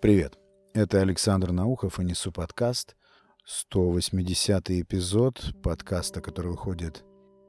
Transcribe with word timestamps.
Привет, 0.00 0.38
это 0.74 1.00
Александр 1.00 1.52
Наухов 1.52 1.98
и 1.98 2.04
несу 2.04 2.30
подкаст, 2.30 2.96
180 3.44 4.70
эпизод 4.70 5.54
подкаста, 5.62 6.20
который 6.20 6.52
выходит 6.52 7.04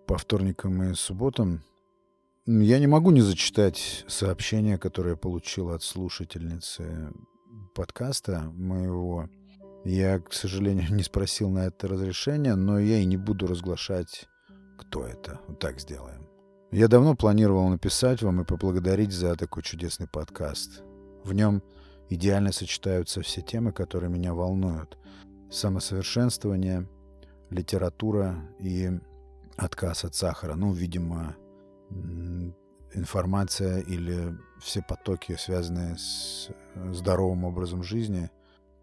по 0.07 0.17
вторникам 0.17 0.81
и 0.83 0.95
субботам. 0.95 1.61
Я 2.47 2.79
не 2.79 2.87
могу 2.87 3.11
не 3.11 3.21
зачитать 3.21 4.05
сообщение, 4.07 4.77
которое 4.77 5.11
я 5.11 5.15
получил 5.15 5.69
от 5.69 5.83
слушательницы 5.83 7.11
подкаста 7.75 8.51
моего. 8.55 9.29
Я, 9.85 10.19
к 10.19 10.33
сожалению, 10.33 10.87
не 10.93 11.03
спросил 11.03 11.49
на 11.49 11.67
это 11.67 11.87
разрешение, 11.87 12.55
но 12.55 12.79
я 12.79 12.97
и 12.97 13.05
не 13.05 13.17
буду 13.17 13.45
разглашать, 13.45 14.27
кто 14.79 15.05
это. 15.05 15.39
Вот 15.47 15.59
так 15.59 15.79
сделаем. 15.79 16.27
Я 16.71 16.87
давно 16.87 17.15
планировал 17.15 17.67
написать 17.69 18.21
вам 18.21 18.41
и 18.41 18.45
поблагодарить 18.45 19.11
за 19.11 19.35
такой 19.35 19.63
чудесный 19.63 20.07
подкаст. 20.07 20.83
В 21.23 21.33
нем 21.33 21.61
идеально 22.09 22.51
сочетаются 22.51 23.21
все 23.21 23.41
темы, 23.41 23.71
которые 23.71 24.09
меня 24.09 24.33
волнуют. 24.33 24.97
Самосовершенствование, 25.51 26.87
литература 27.49 28.35
и 28.59 28.91
отказ 29.57 30.05
от 30.05 30.15
сахара. 30.15 30.55
Ну, 30.55 30.71
видимо, 30.73 31.35
информация 32.93 33.79
или 33.79 34.37
все 34.61 34.81
потоки, 34.81 35.35
связанные 35.35 35.97
с 35.97 36.49
здоровым 36.91 37.45
образом 37.45 37.83
жизни, 37.83 38.29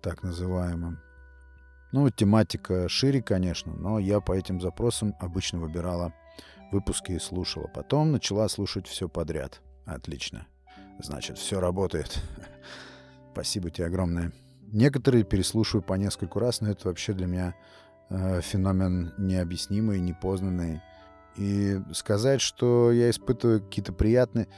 так 0.02 0.22
называемым. 0.22 0.98
Ну, 1.92 2.10
тематика 2.10 2.88
шире, 2.88 3.22
конечно, 3.22 3.72
но 3.72 3.98
я 3.98 4.20
по 4.20 4.32
этим 4.32 4.60
запросам 4.60 5.14
обычно 5.20 5.60
выбирала 5.60 6.12
выпуски 6.72 7.12
и 7.12 7.18
слушала. 7.18 7.68
Потом 7.68 8.12
начала 8.12 8.48
слушать 8.48 8.86
все 8.86 9.08
подряд. 9.08 9.62
Отлично. 9.84 10.46
Значит, 10.98 11.38
все 11.38 11.60
работает. 11.60 12.20
Спасибо 13.32 13.70
тебе 13.70 13.86
огромное. 13.86 14.32
Некоторые 14.72 15.24
переслушиваю 15.24 15.82
по 15.82 15.94
нескольку 15.94 16.38
раз, 16.38 16.60
но 16.60 16.70
это 16.70 16.88
вообще 16.88 17.12
для 17.12 17.26
меня 17.26 17.54
э, 18.08 18.40
феномен 18.40 19.12
необъяснимый, 19.18 20.00
непознанный. 20.00 20.80
И 21.36 21.80
сказать, 21.92 22.40
что 22.40 22.90
я 22.92 23.10
испытываю 23.10 23.60
какие-то 23.60 23.92
приятные... 23.92 24.48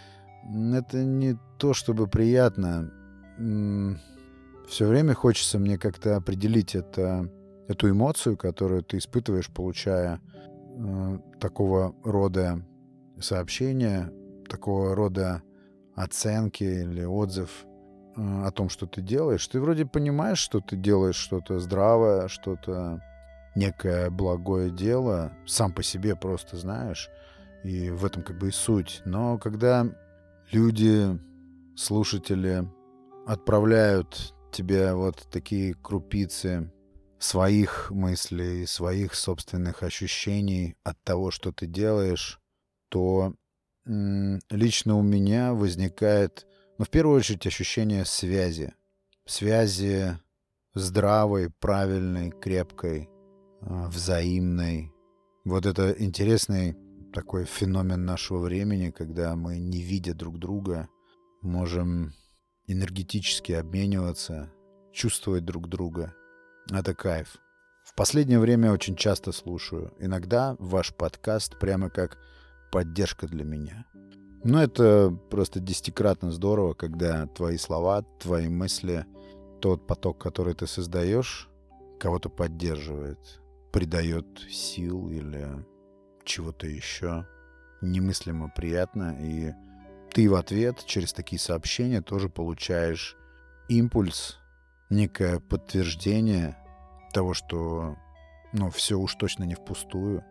Это 0.72 1.04
не 1.04 1.36
то, 1.58 1.74
чтобы 1.74 2.06
приятно. 2.06 2.90
Все 3.36 4.86
время 4.86 5.14
хочется 5.14 5.58
мне 5.58 5.76
как-то 5.76 6.16
определить 6.16 6.74
это, 6.74 7.28
эту 7.66 7.90
эмоцию, 7.90 8.36
которую 8.36 8.82
ты 8.82 8.98
испытываешь, 8.98 9.50
получая 9.50 10.20
э, 10.76 11.18
такого 11.38 11.94
рода 12.02 12.62
сообщения, 13.20 14.10
такого 14.48 14.94
рода 14.94 15.42
оценки 15.98 16.64
или 16.64 17.04
отзыв 17.04 17.66
Э, 18.18 18.46
о 18.46 18.50
том, 18.50 18.68
что 18.68 18.86
ты 18.86 19.00
делаешь, 19.00 19.46
ты 19.46 19.60
вроде 19.60 19.86
понимаешь, 19.86 20.38
что 20.38 20.60
ты 20.60 20.76
делаешь 20.76 21.16
что-то 21.16 21.60
здравое, 21.60 22.26
что-то 22.26 23.00
некое 23.54 24.10
благое 24.10 24.70
дело, 24.70 25.32
сам 25.46 25.72
по 25.72 25.82
себе 25.84 26.16
просто 26.16 26.56
знаешь, 26.56 27.08
и 27.62 27.90
в 27.90 28.04
этом 28.04 28.24
как 28.24 28.38
бы 28.38 28.48
и 28.48 28.50
суть. 28.50 29.02
Но 29.04 29.38
когда 29.38 29.86
люди, 30.50 31.18
слушатели 31.76 32.68
отправляют 33.26 34.34
тебе 34.50 34.94
вот 34.94 35.28
такие 35.30 35.74
крупицы 35.74 36.72
своих 37.20 37.92
мыслей, 37.92 38.66
своих 38.66 39.14
собственных 39.14 39.84
ощущений 39.84 40.76
от 40.82 41.00
того, 41.04 41.30
что 41.30 41.52
ты 41.52 41.66
делаешь, 41.66 42.40
то 42.88 43.34
лично 43.88 44.96
у 44.96 45.02
меня 45.02 45.54
возникает 45.54 46.46
но 46.78 46.84
в 46.84 46.90
первую 46.90 47.16
очередь 47.16 47.46
ощущение 47.46 48.04
связи. 48.04 48.72
Связи 49.26 50.16
здравой, 50.74 51.50
правильной, 51.50 52.30
крепкой, 52.30 53.10
а, 53.60 53.88
взаимной. 53.88 54.92
Вот 55.44 55.66
это 55.66 55.90
интересный 55.98 56.76
такой 57.12 57.46
феномен 57.46 58.04
нашего 58.04 58.38
времени, 58.38 58.90
когда 58.90 59.34
мы, 59.34 59.58
не 59.58 59.82
видя 59.82 60.14
друг 60.14 60.38
друга, 60.38 60.88
можем 61.42 62.14
энергетически 62.68 63.52
обмениваться, 63.52 64.52
чувствовать 64.92 65.44
друг 65.44 65.68
друга. 65.68 66.14
Это 66.70 66.94
кайф. 66.94 67.38
В 67.84 67.94
последнее 67.96 68.38
время 68.38 68.70
очень 68.70 68.94
часто 68.94 69.32
слушаю. 69.32 69.92
Иногда 69.98 70.54
ваш 70.60 70.94
подкаст 70.94 71.58
прямо 71.58 71.90
как 71.90 72.18
поддержка 72.70 73.26
для 73.26 73.44
меня. 73.44 73.86
Ну, 74.44 74.58
это 74.58 75.10
просто 75.30 75.60
десятикратно 75.60 76.30
здорово, 76.30 76.74
когда 76.74 77.26
твои 77.26 77.56
слова, 77.56 78.02
твои 78.20 78.48
мысли, 78.48 79.04
тот 79.60 79.86
поток, 79.86 80.18
который 80.18 80.54
ты 80.54 80.66
создаешь, 80.66 81.48
кого-то 81.98 82.28
поддерживает, 82.28 83.40
придает 83.72 84.26
сил 84.48 85.10
или 85.10 85.64
чего-то 86.24 86.66
еще 86.66 87.26
немыслимо 87.80 88.50
приятно. 88.54 89.16
И 89.20 89.52
ты 90.12 90.30
в 90.30 90.34
ответ 90.34 90.84
через 90.84 91.12
такие 91.12 91.40
сообщения 91.40 92.00
тоже 92.00 92.28
получаешь 92.28 93.16
импульс, 93.68 94.38
некое 94.90 95.40
подтверждение 95.40 96.56
того, 97.12 97.34
что 97.34 97.96
ну, 98.52 98.70
все 98.70 98.98
уж 98.98 99.14
точно 99.14 99.44
не 99.44 99.54
впустую. 99.54 100.24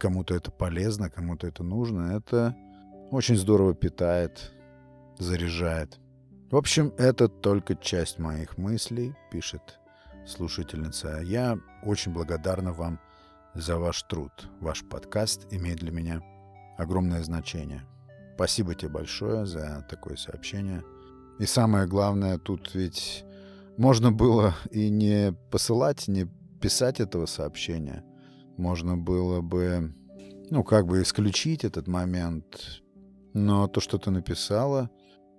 Кому-то 0.00 0.34
это 0.34 0.50
полезно, 0.50 1.10
кому-то 1.10 1.46
это 1.46 1.62
нужно. 1.62 2.16
Это 2.16 2.56
очень 3.10 3.36
здорово 3.36 3.74
питает, 3.74 4.50
заряжает. 5.18 5.98
В 6.50 6.56
общем, 6.56 6.94
это 6.96 7.28
только 7.28 7.76
часть 7.76 8.18
моих 8.18 8.56
мыслей, 8.56 9.14
пишет 9.30 9.78
слушательница. 10.26 11.20
Я 11.20 11.58
очень 11.84 12.12
благодарна 12.12 12.72
вам 12.72 12.98
за 13.54 13.78
ваш 13.78 14.02
труд. 14.04 14.32
Ваш 14.60 14.84
подкаст 14.88 15.46
имеет 15.50 15.80
для 15.80 15.92
меня 15.92 16.22
огромное 16.78 17.22
значение. 17.22 17.82
Спасибо 18.36 18.74
тебе 18.74 18.88
большое 18.88 19.44
за 19.44 19.86
такое 19.90 20.16
сообщение. 20.16 20.82
И 21.38 21.44
самое 21.44 21.86
главное, 21.86 22.38
тут 22.38 22.74
ведь 22.74 23.24
можно 23.76 24.12
было 24.12 24.54
и 24.70 24.88
не 24.88 25.34
посылать, 25.50 26.08
не 26.08 26.26
писать 26.58 27.00
этого 27.00 27.26
сообщения. 27.26 28.02
Можно 28.60 28.98
было 28.98 29.40
бы, 29.40 29.94
ну, 30.50 30.62
как 30.62 30.86
бы 30.86 31.00
исключить 31.00 31.64
этот 31.64 31.88
момент, 31.88 32.82
но 33.32 33.68
то, 33.68 33.80
что 33.80 33.96
ты 33.96 34.10
написала, 34.10 34.90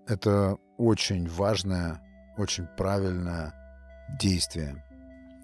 это 0.08 0.58
очень 0.80 1.30
важное, 1.30 2.02
очень 2.40 2.66
правильное 2.66 3.54
действие. 4.20 4.84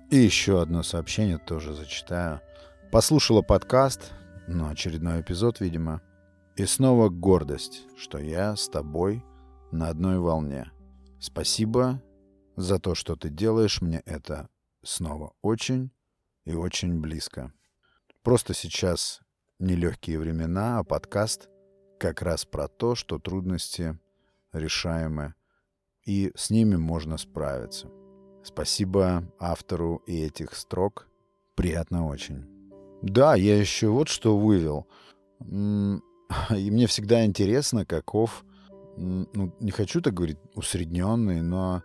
И 0.09 0.15
еще 0.17 0.59
одно 0.59 0.81
сообщение 0.81 1.37
тоже 1.37 1.75
зачитаю. 1.75 2.41
Послушала 2.91 3.43
подкаст, 3.43 4.11
ну, 4.47 4.71
очередной 4.71 5.21
эпизод, 5.21 5.59
видимо, 5.59 6.01
и 6.55 6.65
снова 6.65 7.09
гордость, 7.09 7.83
что 7.95 8.17
я 8.17 8.55
с 8.55 8.67
тобой 8.69 9.23
на 9.71 9.89
одной 9.89 10.17
волне. 10.17 10.71
Спасибо 11.19 12.01
за 12.55 12.79
то, 12.79 12.95
что 12.95 13.15
ты 13.15 13.29
делаешь 13.29 13.81
мне 13.81 14.01
это 14.07 14.49
снова 14.83 15.33
очень 15.43 15.91
и 16.43 16.55
очень 16.55 16.99
близко. 16.99 17.53
Просто 18.27 18.53
сейчас 18.53 19.21
нелегкие 19.57 20.19
времена, 20.19 20.79
а 20.79 20.83
подкаст— 20.83 21.47
как 21.97 22.21
раз 22.21 22.43
про 22.43 22.67
то, 22.67 22.93
что 22.93 23.19
трудности 23.19 23.97
решаемы, 24.51 25.33
и 26.03 26.33
с 26.35 26.49
ними 26.49 26.75
можно 26.75 27.17
справиться. 27.17 27.87
Спасибо 28.43 29.23
автору 29.39 30.03
и 30.07 30.21
этих 30.25 30.55
строк. 30.55 31.07
Приятно 31.55 32.05
очень. 32.05 32.43
Да, 33.01 33.33
я 33.35 33.57
еще 33.57 33.87
вот 33.87 34.09
что 34.09 34.37
вывел. 34.37 34.87
И 35.39 36.01
мне 36.69 36.85
всегда 36.87 37.23
интересно, 37.23 37.85
каков, 37.85 38.43
ну, 38.97 39.55
не 39.61 39.71
хочу 39.71 40.01
так 40.01 40.13
говорить 40.13 40.39
усредненный, 40.53 41.39
но 41.39 41.81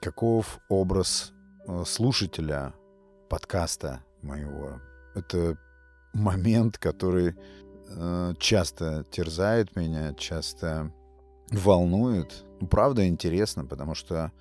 каков 0.00 0.58
образ 0.68 1.32
э, 1.68 1.84
слушателя 1.86 2.74
подкаста 3.28 4.02
моего. 4.22 4.80
Это 5.14 5.56
момент, 6.18 6.78
который 6.78 7.34
Э, 7.90 8.34
часто 8.38 9.04
терзает 9.10 9.74
меня, 9.76 10.12
часто 10.14 10.92
волнует. 11.50 12.44
Ну, 12.60 12.66
правда 12.66 13.06
интересно, 13.08 13.64
потому 13.64 13.94
что 13.94 14.32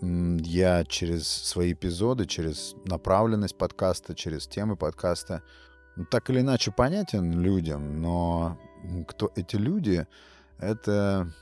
я 0.00 0.84
через 0.84 1.26
свои 1.28 1.72
эпизоды, 1.72 2.26
через 2.26 2.74
направленность 2.84 3.56
подкаста, 3.56 4.14
через 4.14 4.46
темы 4.46 4.76
подкаста, 4.76 5.42
ну, 5.96 6.04
так 6.04 6.30
или 6.30 6.40
иначе 6.40 6.70
понятен 6.70 7.40
людям, 7.40 8.00
но 8.00 8.58
кто 9.08 9.32
эти 9.34 9.56
люди, 9.56 10.06
это 10.58 11.32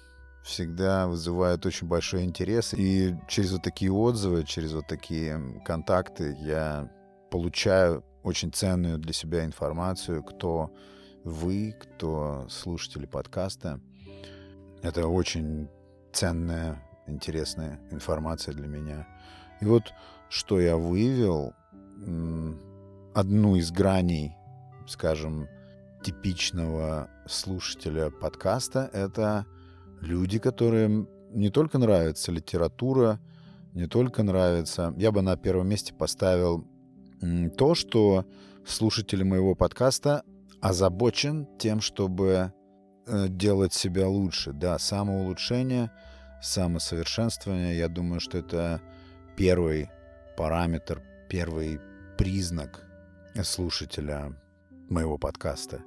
всегда 0.43 1.07
вызывает 1.07 1.67
очень 1.67 1.87
большой 1.87 2.25
интерес. 2.25 2.73
И 2.75 3.15
через 3.29 3.53
вот 3.53 3.63
такие 3.63 3.93
отзывы, 3.93 4.45
через 4.45 4.73
вот 4.73 4.87
такие 4.87 5.61
контакты 5.65 6.37
я 6.41 6.91
получаю 7.31 8.05
очень 8.27 8.53
ценную 8.53 8.99
для 8.99 9.13
себя 9.13 9.45
информацию, 9.45 10.21
кто 10.25 10.75
вы, 11.23 11.77
кто 11.79 12.47
слушатели 12.51 13.07
подкаста. 13.07 13.81
Это 14.83 15.07
очень 15.07 15.69
ценная 16.13 16.83
интересная 17.07 17.79
информация 17.93 18.53
для 18.53 18.67
меня. 18.67 19.07
И 19.61 19.65
вот 19.65 19.93
что 20.29 20.59
я 20.61 20.77
выявил, 20.77 21.55
одну 23.15 23.55
из 23.55 23.71
граней, 23.71 24.33
скажем, 24.89 25.49
типичного 26.03 27.09
слушателя 27.29 28.11
подкаста, 28.11 28.91
это 28.93 29.47
люди, 30.01 30.41
которым 30.41 31.09
не 31.31 31.51
только 31.51 31.79
нравится 31.79 32.33
литература, 32.33 33.21
не 33.73 33.87
только 33.87 34.25
нравится. 34.25 34.93
Я 34.97 35.13
бы 35.13 35.23
на 35.23 35.37
первом 35.37 35.69
месте 35.69 35.95
поставил 35.95 36.67
то, 37.57 37.75
что 37.75 38.27
слушатель 38.67 39.25
моего 39.25 39.55
подкаста 39.55 40.23
озабочен 40.61 41.47
тем, 41.59 41.81
чтобы 41.81 42.53
э, 43.07 43.27
делать 43.29 43.73
себя 43.73 44.09
лучше. 44.09 44.53
Да, 44.53 44.79
самоулучшение, 44.79 45.91
самосовершенствование, 46.43 47.77
я 47.77 47.89
думаю, 47.89 48.21
что 48.21 48.39
это 48.39 48.81
первый 49.37 49.89
параметр, 50.37 51.03
первый 51.29 51.81
признак 52.19 52.85
слушателя 53.43 54.33
моего 54.89 55.19
подкаста. 55.19 55.83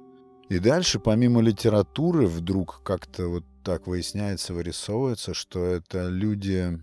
И 0.48 0.58
дальше, 0.58 0.98
помимо 0.98 1.40
литературы, 1.40 2.26
вдруг 2.26 2.82
как-то 2.82 3.28
вот 3.28 3.44
так 3.62 3.86
выясняется, 3.86 4.54
вырисовывается, 4.54 5.34
что 5.34 5.64
это 5.64 6.08
люди, 6.08 6.78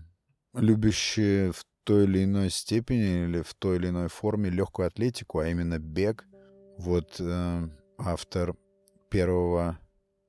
любящие 0.54 1.52
в 1.52 1.64
той 1.88 2.04
или 2.04 2.24
иной 2.24 2.50
степени 2.50 3.24
или 3.24 3.40
в 3.40 3.54
той 3.54 3.76
или 3.76 3.88
иной 3.88 4.08
форме 4.08 4.50
легкую 4.50 4.88
атлетику, 4.88 5.38
а 5.38 5.48
именно 5.48 5.78
бег. 5.78 6.26
Вот 6.76 7.16
э, 7.18 7.68
автор 7.96 8.54
первого 9.08 9.78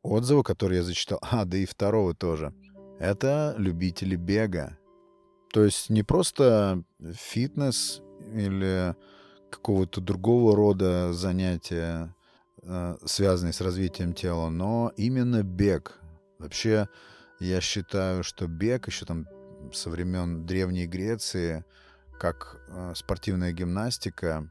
отзыва, 0.01 0.41
который 0.41 0.77
я 0.77 0.83
зачитал, 0.83 1.19
а, 1.29 1.43
да 1.43 1.57
и 1.57 1.65
второго 1.65 2.15
тоже, 2.15 2.53
это 2.97 3.55
любители 3.57 4.15
бега. 4.15 4.77
То 5.51 5.65
есть 5.65 5.89
не 5.89 6.01
просто 6.01 6.81
фитнес 7.13 8.01
или 8.33 8.95
какого-то 9.51 9.99
другого 9.99 10.55
рода 10.55 11.11
занятия, 11.11 12.15
э, 12.63 12.95
связанные 13.03 13.51
с 13.51 13.59
развитием 13.59 14.13
тела, 14.13 14.47
но 14.47 14.93
именно 14.95 15.43
бег. 15.43 15.99
Вообще, 16.37 16.87
я 17.41 17.59
считаю, 17.59 18.23
что 18.23 18.47
бег 18.47 18.87
еще 18.87 19.05
там 19.05 19.27
со 19.73 19.89
времен 19.89 20.45
Древней 20.45 20.87
Греции, 20.87 21.63
как 22.19 22.57
э, 22.69 22.93
спортивная 22.95 23.51
гимнастика, 23.51 24.49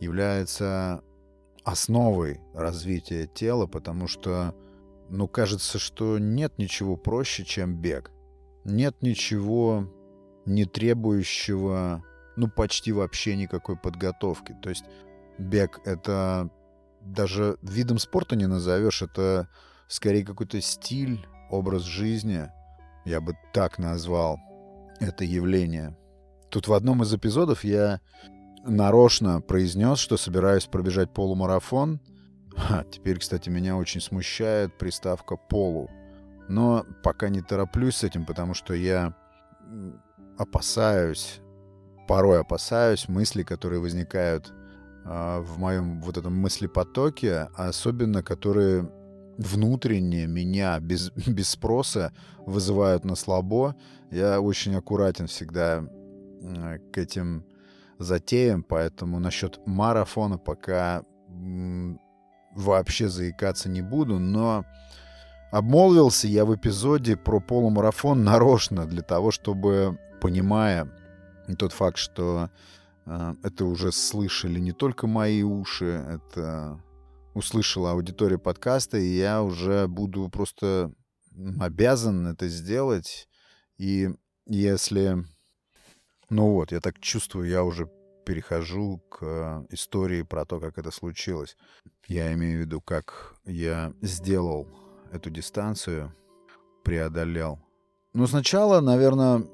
является 0.00 1.02
основой 1.64 2.40
развития 2.54 3.26
тела, 3.26 3.66
потому 3.66 4.06
что, 4.06 4.54
ну, 5.08 5.26
кажется, 5.26 5.78
что 5.78 6.18
нет 6.18 6.58
ничего 6.58 6.96
проще, 6.96 7.44
чем 7.44 7.76
бег. 7.76 8.10
Нет 8.64 9.02
ничего 9.02 9.92
не 10.44 10.64
требующего, 10.64 12.04
ну, 12.36 12.48
почти 12.48 12.92
вообще 12.92 13.36
никакой 13.36 13.76
подготовки. 13.76 14.56
То 14.62 14.70
есть 14.70 14.84
бег— 15.38 15.80
это 15.84 16.50
даже 17.00 17.58
видом 17.62 17.98
спорта 17.98 18.36
не 18.36 18.46
назовешь, 18.46 19.02
это 19.02 19.48
скорее 19.88 20.24
какой-то 20.24 20.60
стиль, 20.60 21.26
образ 21.50 21.82
жизни, 21.82 22.50
я 23.06 23.20
бы 23.20 23.34
так 23.52 23.78
назвал 23.78 24.38
это 25.00 25.24
явление. 25.24 25.96
Тут 26.50 26.68
в 26.68 26.72
одном 26.72 27.02
из 27.02 27.14
эпизодов 27.14 27.64
я 27.64 28.00
нарочно 28.64 29.40
произнес, 29.40 29.98
что 29.98 30.16
собираюсь 30.16 30.66
пробежать 30.66 31.14
полумарафон. 31.14 32.00
А, 32.56 32.84
теперь, 32.84 33.18
кстати, 33.18 33.48
меня 33.48 33.76
очень 33.76 34.00
смущает 34.00 34.76
приставка 34.76 35.36
«полу». 35.36 35.88
Но 36.48 36.84
пока 37.02 37.28
не 37.28 37.42
тороплюсь 37.42 37.96
с 37.96 38.04
этим, 38.04 38.24
потому 38.24 38.54
что 38.54 38.74
я 38.74 39.14
опасаюсь, 40.38 41.40
порой 42.08 42.40
опасаюсь 42.40 43.08
мыслей, 43.08 43.44
которые 43.44 43.80
возникают 43.80 44.52
э, 45.04 45.40
в 45.40 45.58
моем 45.58 46.00
вот 46.00 46.16
этом 46.16 46.36
мыслепотоке, 46.36 47.48
особенно 47.56 48.22
которые 48.22 48.88
внутренне 49.38 50.26
меня 50.26 50.78
без, 50.80 51.10
без 51.26 51.50
спроса 51.50 52.12
вызывают 52.38 53.04
на 53.04 53.14
слабо. 53.14 53.76
Я 54.10 54.40
очень 54.40 54.74
аккуратен 54.76 55.26
всегда 55.26 55.84
к 56.92 56.98
этим 56.98 57.44
затеям, 57.98 58.62
поэтому 58.62 59.18
насчет 59.18 59.60
марафона 59.66 60.38
пока 60.38 61.02
вообще 62.52 63.08
заикаться 63.08 63.68
не 63.68 63.82
буду, 63.82 64.18
но 64.18 64.64
обмолвился 65.50 66.26
я 66.28 66.44
в 66.44 66.54
эпизоде 66.54 67.16
про 67.16 67.40
полумарафон 67.40 68.24
нарочно 68.24 68.86
для 68.86 69.02
того, 69.02 69.30
чтобы, 69.30 69.98
понимая 70.20 70.90
тот 71.58 71.72
факт, 71.72 71.98
что 71.98 72.50
э, 73.04 73.34
это 73.42 73.64
уже 73.66 73.92
слышали 73.92 74.58
не 74.58 74.72
только 74.72 75.06
мои 75.06 75.42
уши, 75.42 76.04
это 76.08 76.80
услышала 77.36 77.90
аудитория 77.92 78.38
подкаста, 78.38 78.96
и 78.96 79.14
я 79.14 79.42
уже 79.42 79.86
буду 79.88 80.30
просто 80.30 80.90
обязан 81.60 82.26
это 82.26 82.48
сделать. 82.48 83.28
И 83.76 84.08
если... 84.46 85.18
Ну 86.30 86.52
вот, 86.52 86.72
я 86.72 86.80
так 86.80 86.98
чувствую, 86.98 87.46
я 87.46 87.62
уже 87.62 87.90
перехожу 88.24 88.98
к 89.10 89.66
истории 89.68 90.22
про 90.22 90.46
то, 90.46 90.58
как 90.58 90.78
это 90.78 90.90
случилось. 90.90 91.58
Я 92.08 92.32
имею 92.32 92.58
в 92.58 92.60
виду, 92.62 92.80
как 92.80 93.34
я 93.44 93.92
сделал 94.00 94.66
эту 95.12 95.28
дистанцию, 95.28 96.14
преодолел. 96.84 97.60
Ну, 98.14 98.26
сначала, 98.26 98.80
наверное, 98.80 99.44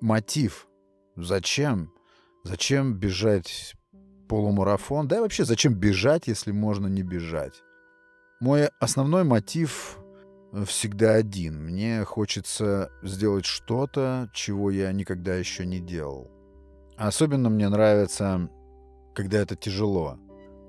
мотив. 0.00 0.68
Зачем? 1.16 1.92
Зачем 2.44 2.94
бежать 2.94 3.74
полумарафон. 4.28 5.08
Да 5.08 5.16
и 5.16 5.20
вообще, 5.20 5.44
зачем 5.44 5.74
бежать, 5.74 6.26
если 6.26 6.52
можно 6.52 6.86
не 6.86 7.02
бежать? 7.02 7.62
Мой 8.40 8.68
основной 8.80 9.24
мотив 9.24 9.98
э, 10.52 10.64
всегда 10.64 11.14
один. 11.14 11.64
Мне 11.64 12.04
хочется 12.04 12.90
сделать 13.02 13.44
что-то, 13.44 14.30
чего 14.32 14.70
я 14.70 14.92
никогда 14.92 15.34
еще 15.34 15.64
не 15.64 15.80
делал. 15.80 16.30
Особенно 16.96 17.50
мне 17.50 17.68
нравится, 17.68 18.50
когда 19.14 19.38
это 19.38 19.56
тяжело. 19.56 20.18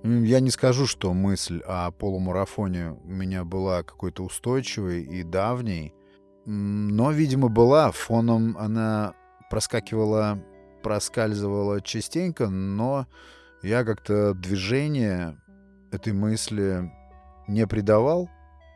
Я 0.03 0.39
не 0.39 0.51
скажу, 0.51 0.85
что 0.85 1.13
мысль 1.13 1.61
о 1.65 1.91
полумарафоне 1.91 2.91
у 3.03 3.09
меня 3.09 3.43
была 3.43 3.83
какой-то 3.83 4.23
устойчивой 4.23 5.03
и 5.03 5.23
давней, 5.23 5.93
но, 6.45 7.11
видимо, 7.11 7.49
была. 7.49 7.91
Фоном 7.91 8.57
она 8.57 9.13
проскакивала, 9.49 10.41
проскальзывала 10.81 11.81
частенько, 11.81 12.47
но 12.47 13.07
я 13.61 13.83
как-то 13.83 14.33
движение 14.33 15.37
этой 15.91 16.13
мысли 16.13 16.91
не 17.47 17.65
придавал. 17.67 18.29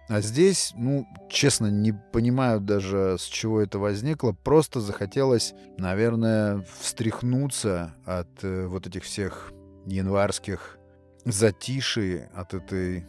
А 0.08 0.20
здесь, 0.20 0.74
ну, 0.76 1.08
честно, 1.30 1.68
не 1.68 1.94
понимаю 1.94 2.60
даже, 2.60 3.16
с 3.18 3.24
чего 3.24 3.62
это 3.62 3.80
возникло. 3.80 4.34
Просто 4.34 4.82
захотелось, 4.82 5.54
наверное, 5.78 6.66
встряхнуться 6.80 7.96
от 8.06 8.44
э, 8.44 8.68
вот 8.68 8.88
этих 8.88 9.04
всех 9.04 9.54
январских 9.86 10.78
затишей, 11.24 12.26
от 12.34 12.54
этой 12.54 13.06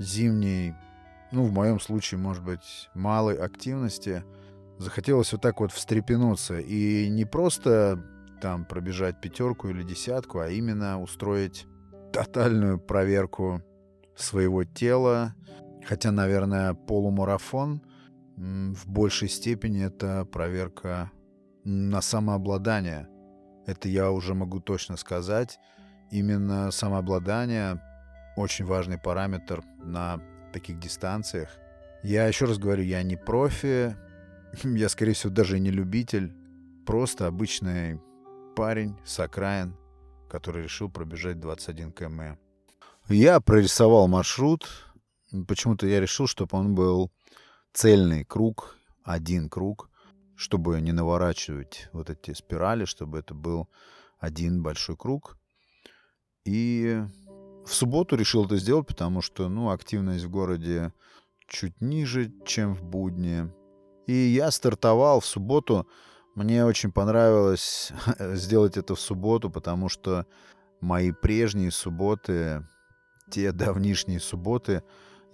зимней, 0.00 0.74
ну, 1.30 1.44
в 1.44 1.52
моем 1.52 1.78
случае, 1.78 2.18
может 2.18 2.42
быть, 2.42 2.88
малой 2.94 3.36
активности. 3.36 4.24
Захотелось 4.78 5.30
вот 5.32 5.42
так 5.42 5.60
вот 5.60 5.70
встрепенуться. 5.70 6.58
И 6.58 7.08
не 7.08 7.24
просто 7.24 8.02
там 8.40 8.64
пробежать 8.64 9.20
пятерку 9.20 9.68
или 9.68 9.82
десятку, 9.82 10.40
а 10.40 10.48
именно 10.48 11.00
устроить 11.00 11.66
тотальную 12.12 12.78
проверку 12.78 13.62
своего 14.16 14.64
тела. 14.64 15.34
Хотя, 15.86 16.10
наверное, 16.10 16.74
полумарафон 16.74 17.82
в 18.36 18.88
большей 18.88 19.28
степени 19.28 19.84
это 19.84 20.24
проверка 20.24 21.10
на 21.64 22.00
самообладание. 22.00 23.08
Это 23.66 23.88
я 23.88 24.10
уже 24.10 24.34
могу 24.34 24.60
точно 24.60 24.96
сказать. 24.96 25.58
Именно 26.10 26.70
самообладание 26.70 27.80
очень 28.36 28.64
важный 28.64 28.98
параметр 28.98 29.62
на 29.78 30.20
таких 30.52 30.78
дистанциях. 30.78 31.50
Я 32.02 32.26
еще 32.26 32.46
раз 32.46 32.58
говорю, 32.58 32.82
я 32.82 33.02
не 33.02 33.16
профи, 33.16 33.94
я, 34.64 34.88
скорее 34.88 35.12
всего, 35.12 35.32
даже 35.32 35.58
не 35.58 35.70
любитель, 35.70 36.34
просто 36.86 37.26
обычный 37.26 38.00
парень 38.54 38.96
с 39.04 39.18
окраин, 39.20 39.76
который 40.28 40.64
решил 40.64 40.90
пробежать 40.90 41.40
21 41.40 41.92
км. 41.92 42.38
Я 43.08 43.40
прорисовал 43.40 44.08
маршрут. 44.08 44.68
Почему-то 45.46 45.86
я 45.86 46.00
решил, 46.00 46.26
чтобы 46.26 46.58
он 46.58 46.74
был 46.74 47.10
цельный 47.72 48.24
круг, 48.24 48.76
один 49.04 49.48
круг, 49.48 49.90
чтобы 50.36 50.80
не 50.80 50.92
наворачивать 50.92 51.88
вот 51.92 52.10
эти 52.10 52.32
спирали, 52.34 52.84
чтобы 52.84 53.18
это 53.18 53.34
был 53.34 53.68
один 54.18 54.62
большой 54.62 54.96
круг. 54.96 55.36
И 56.44 57.02
в 57.64 57.72
субботу 57.74 58.16
решил 58.16 58.46
это 58.46 58.56
сделать, 58.56 58.86
потому 58.86 59.22
что, 59.22 59.48
ну, 59.48 59.70
активность 59.70 60.24
в 60.24 60.30
городе 60.30 60.92
чуть 61.46 61.80
ниже, 61.80 62.32
чем 62.46 62.74
в 62.74 62.82
будни. 62.82 63.50
И 64.06 64.12
я 64.12 64.50
стартовал 64.50 65.20
в 65.20 65.26
субботу. 65.26 65.86
Мне 66.40 66.64
очень 66.64 66.90
понравилось 66.90 67.92
сделать 68.18 68.78
это 68.78 68.94
в 68.94 69.00
субботу, 69.00 69.50
потому 69.50 69.90
что 69.90 70.24
мои 70.80 71.12
прежние 71.12 71.70
субботы, 71.70 72.66
те 73.28 73.52
давнишние 73.52 74.20
субботы, 74.20 74.82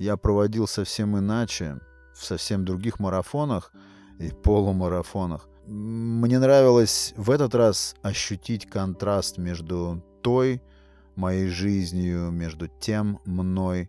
я 0.01 0.17
проводил 0.17 0.67
совсем 0.67 1.17
иначе, 1.17 1.79
в 2.13 2.25
совсем 2.25 2.65
других 2.65 2.99
марафонах 2.99 3.71
и 4.19 4.31
полумарафонах. 4.31 5.49
Мне 5.69 6.41
нравилось 6.41 7.15
в 7.17 7.31
этот 7.31 7.55
раз 7.55 7.95
ощутить 8.03 8.67
контраст 8.69 9.39
между 9.39 10.03
той 10.23 10.61
моей 11.15 11.47
жизнью, 11.47 12.33
между 12.33 12.67
тем 12.67 13.21
мной. 13.27 13.89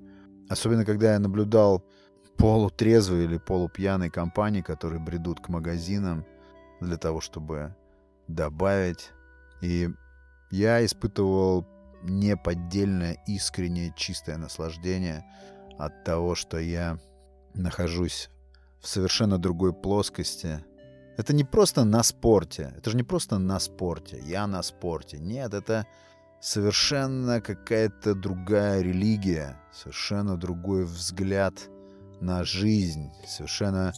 Особенно, 0.50 0.86
когда 0.86 1.13
я 1.13 1.19
наблюдал 1.19 1.83
полутрезвые 2.38 3.24
или 3.25 3.39
полупьяные 3.39 4.12
компании, 4.12 4.62
которые 4.62 5.00
бредут 5.00 5.39
к 5.39 5.50
магазинам 5.50 6.24
для 6.79 6.98
того, 6.98 7.22
чтобы 7.22 7.75
добавить. 8.27 9.12
И 9.62 9.89
я 10.51 10.86
испытывал 10.86 11.65
неподдельное, 12.03 13.17
искреннее, 13.27 13.93
чистое 13.96 14.38
наслаждение 14.38 15.25
от 15.77 16.03
того, 16.03 16.36
что 16.36 16.60
я 16.60 16.98
нахожусь 17.53 18.29
в 18.81 18.88
совершенно 18.88 19.38
другой 19.38 19.74
плоскости. 19.74 20.63
Это 21.17 21.34
не 21.34 21.43
просто 21.43 21.84
на 21.84 22.03
спорте. 22.03 22.74
Это 22.77 22.91
же 22.91 22.98
не 22.98 23.03
просто 23.03 23.39
на 23.39 23.60
спорте. 23.60 24.22
Я 24.24 24.46
на 24.46 24.62
спорте. 24.62 25.17
Нет, 25.17 25.53
это 25.53 25.88
совершенно 26.39 27.41
какая-то 27.41 28.13
другая 28.13 28.81
религия, 28.81 29.60
совершенно 29.74 30.38
другой 30.38 30.86
взгляд 30.86 31.53
на 32.22 32.43
жизнь, 32.43 33.12
совершенно 33.27 33.93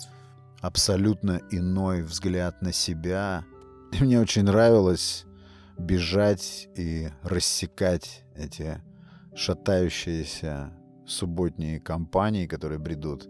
абсолютно 0.61 1.41
иной 1.51 2.01
взгляд 2.01 2.61
на 2.61 2.71
себя. 2.71 3.45
И 3.91 4.03
мне 4.03 4.19
очень 4.19 4.43
нравилось 4.43 5.25
бежать 5.77 6.67
и 6.75 7.09
рассекать 7.23 8.23
эти 8.35 8.81
шатающиеся 9.35 10.73
субботние 11.05 11.79
компании, 11.79 12.45
которые 12.45 12.79
бредут 12.79 13.27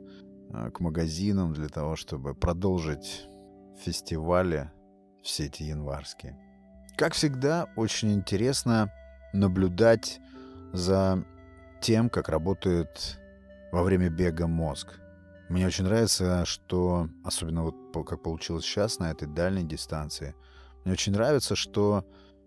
а, 0.52 0.72
к 0.72 0.80
магазинам 0.80 1.54
для 1.54 1.70
того, 1.70 1.96
чтобы 1.96 2.34
продолжить 2.36 3.28
фестивали 3.80 4.72
все 5.24 5.46
эти 5.46 5.64
январские. 5.64 6.38
Как 6.98 7.14
всегда, 7.14 7.68
очень 7.76 8.12
интересно 8.12 8.92
наблюдать 9.32 10.20
за 10.74 11.24
тем, 11.82 12.10
как 12.10 12.30
работает 12.30 13.20
во 13.72 13.84
время 13.84 14.10
бега 14.10 14.48
мозг. 14.48 15.00
Мне 15.50 15.66
очень 15.66 15.86
нравится, 15.86 16.46
что, 16.46 17.10
особенно 17.24 17.64
вот 17.64 18.06
как 18.06 18.22
получилось 18.22 18.66
сейчас 18.66 19.00
на 19.00 19.10
этой 19.10 19.28
дальней 19.28 19.64
дистанции, 19.64 20.36
мне 20.84 20.94
очень 20.94 21.12
нравится, 21.12 21.56
что 21.56 22.06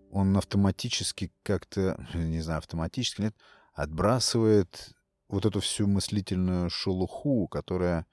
он 0.09 0.35
автоматически 0.37 1.33
как-то, 1.43 1.97
не 2.13 2.39
знаю, 2.39 2.59
автоматически 2.59 3.23
нет, 3.23 3.35
отбрасывает 3.73 4.93
вот 5.27 5.45
эту 5.45 5.59
всю 5.59 5.85
мыслительную 5.85 6.69
шелуху, 6.69 7.47
которая 7.49 8.05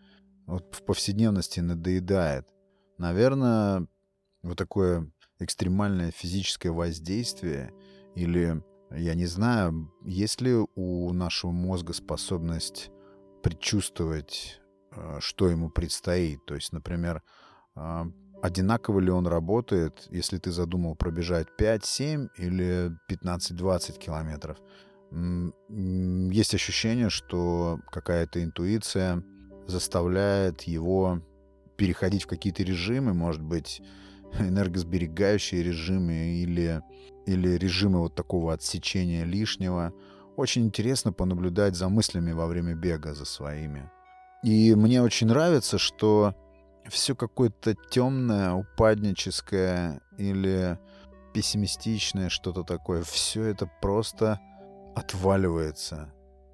вот 0.46 0.74
в 0.74 0.84
повседневности 0.84 1.60
надоедает. 1.60 2.48
Наверное, 2.98 3.86
вот 4.42 4.58
такое 4.58 5.10
экстремальное 5.38 6.10
физическое 6.10 6.70
воздействие 6.70 7.72
или, 8.16 8.60
я 8.90 9.14
не 9.14 9.26
знаю, 9.26 9.92
есть 10.04 10.40
ли 10.40 10.54
у 10.74 11.12
нашего 11.12 11.52
мозга 11.52 11.92
способность 11.92 12.90
предчувствовать, 13.42 14.59
что 15.20 15.48
ему 15.48 15.70
предстоит. 15.70 16.44
То 16.46 16.54
есть, 16.54 16.72
например, 16.72 17.22
а, 17.74 18.06
одинаково 18.42 19.00
ли 19.00 19.10
он 19.10 19.26
работает, 19.26 20.06
если 20.10 20.38
ты 20.38 20.50
задумал 20.50 20.94
пробежать 20.94 21.48
5, 21.56 21.84
7 21.84 22.28
или 22.36 22.90
15-20 23.08 23.98
километров. 23.98 24.58
Есть 25.12 26.54
ощущение, 26.54 27.10
что 27.10 27.80
какая-то 27.90 28.42
интуиция 28.42 29.22
заставляет 29.66 30.62
его 30.62 31.20
переходить 31.76 32.24
в 32.24 32.26
какие-то 32.26 32.62
режимы, 32.62 33.12
может 33.12 33.42
быть, 33.42 33.82
энергосберегающие 34.38 35.62
режимы 35.62 36.40
или, 36.42 36.80
или 37.26 37.56
режимы 37.56 38.00
вот 38.00 38.14
такого 38.14 38.52
отсечения 38.52 39.24
лишнего. 39.24 39.92
Очень 40.36 40.66
интересно 40.66 41.12
понаблюдать 41.12 41.74
за 41.74 41.88
мыслями 41.88 42.32
во 42.32 42.46
время 42.46 42.74
бега, 42.74 43.14
за 43.14 43.24
своими. 43.24 43.90
И 44.42 44.74
мне 44.74 45.02
очень 45.02 45.26
нравится, 45.26 45.78
что 45.78 46.34
все 46.88 47.14
какое-то 47.14 47.74
темное, 47.90 48.52
упадническое 48.52 50.00
или 50.16 50.78
пессимистичное, 51.32 52.28
что-то 52.28 52.64
такое, 52.64 53.02
все 53.02 53.44
это 53.44 53.70
просто 53.80 54.40
отваливается 54.96 56.12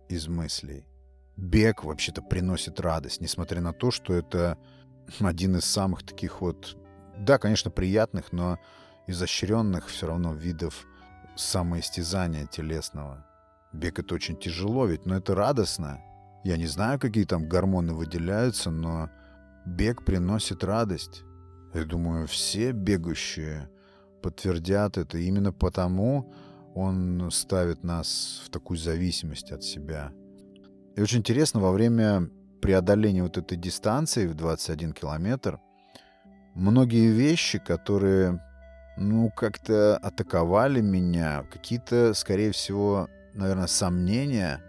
из 0.09 0.29
мыслей. 0.29 0.85
Бег 1.37 1.85
вообще-то 1.85 2.23
приносит 2.23 2.81
радость, 2.81 3.21
несмотря 3.21 3.61
на 3.61 3.73
то, 3.73 3.91
что 3.91 4.15
это 4.15 4.59
один 5.21 5.57
из 5.57 5.65
самых 5.65 6.03
таких 6.03 6.41
вот, 6.41 6.77
да, 7.19 7.39
конечно, 7.39 7.71
приятных, 7.71 8.33
но 8.33 8.59
изощренных 9.07 9.89
все 9.89 10.07
равно 10.07 10.35
видов 10.35 10.87
самоистязания 11.37 12.47
телесного. 12.47 13.25
Бег 13.73 13.99
это 13.99 14.15
очень 14.15 14.37
тяжело, 14.37 14.87
ведь, 14.87 15.07
но 15.07 15.17
это 15.17 15.35
радостно. 15.35 16.01
Я 16.45 16.57
не 16.57 16.67
знаю, 16.67 16.99
какие 16.99 17.25
там 17.25 17.49
гормоны 17.49 17.93
выделяются, 17.93 18.71
но 18.71 19.11
бег 19.65 20.05
приносит 20.05 20.63
радость. 20.65 21.25
Я 21.75 21.85
думаю, 21.85 22.27
все 22.27 22.73
бегущие 22.73 23.69
подтвердят 24.23 24.97
это. 24.97 25.19
Именно 25.19 25.53
потому 25.53 26.33
он 26.75 27.31
ставит 27.31 27.85
нас 27.85 28.43
в 28.45 28.51
такую 28.51 28.79
зависимость 28.79 29.51
от 29.51 29.63
себя. 29.63 30.13
И 30.95 31.01
очень 31.01 31.19
интересно, 31.19 31.61
во 31.61 31.73
время 31.73 32.31
преодоления 32.61 33.23
вот 33.23 33.39
этой 33.39 33.57
дистанции 33.57 34.27
в 34.27 34.35
21 34.35 34.93
километр, 34.93 35.61
многие 36.55 37.11
вещи, 37.11 37.59
которые, 37.59 38.43
ну, 38.97 39.31
как-то 39.31 39.97
атаковали 39.99 40.81
меня, 40.81 41.45
какие-то, 41.51 42.15
скорее 42.15 42.53
всего, 42.53 43.09
наверное, 43.35 43.67
сомнения 43.67 44.63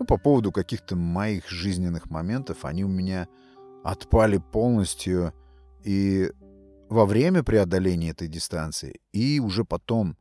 ну, 0.00 0.06
по 0.06 0.16
поводу 0.16 0.50
каких-то 0.50 0.96
моих 0.96 1.48
жизненных 1.48 2.08
моментов, 2.10 2.64
они 2.64 2.84
у 2.84 2.88
меня 2.88 3.28
отпали 3.84 4.38
полностью 4.38 5.34
и 5.84 6.32
во 6.88 7.04
время 7.04 7.42
преодоления 7.44 8.10
этой 8.10 8.26
дистанции, 8.26 9.00
и 9.12 9.38
уже 9.40 9.64
потом, 9.64 10.16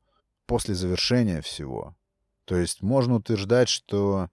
после 0.45 0.75
завершения 0.75 1.41
всего. 1.41 1.95
То 2.45 2.57
есть 2.57 2.81
можно 2.81 3.15
утверждать, 3.15 3.69
что 3.69 4.29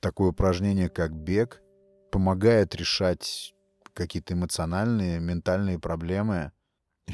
такое 0.00 0.30
упражнение, 0.30 0.88
как 0.88 1.12
бег, 1.12 1.60
помогает 2.10 2.74
решать 2.74 3.54
какие-то 3.92 4.34
эмоциональные, 4.34 5.20
ментальные 5.20 5.78
проблемы. 5.78 6.52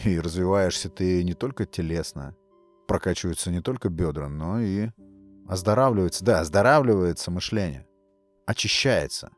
И 0.04 0.20
развиваешься 0.20 0.88
ты 0.88 1.24
не 1.24 1.34
только 1.34 1.66
телесно, 1.66 2.36
прокачиваются 2.86 3.50
не 3.50 3.60
только 3.60 3.88
бедра, 3.88 4.28
но 4.28 4.60
и 4.60 4.90
оздоравливается. 5.48 6.24
Да, 6.24 6.40
оздоравливается 6.40 7.30
мышление. 7.30 7.86
Очищается, 8.46 9.30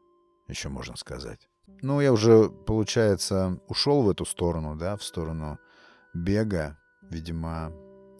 еще 0.48 0.68
можно 0.68 0.96
сказать. 0.96 1.48
Ну, 1.82 2.00
я 2.00 2.12
уже, 2.12 2.48
получается, 2.48 3.60
ушел 3.68 4.02
в 4.02 4.10
эту 4.10 4.24
сторону, 4.24 4.76
да, 4.76 4.96
в 4.96 5.04
сторону 5.04 5.58
бега. 6.14 6.78
Видимо, 7.02 7.72